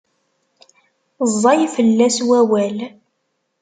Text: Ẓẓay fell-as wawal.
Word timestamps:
Ẓẓay 1.31 1.61
fell-as 1.75 2.17
wawal. 2.27 2.77